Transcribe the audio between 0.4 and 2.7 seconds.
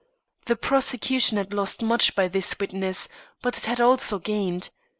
The prosecution had lost much by this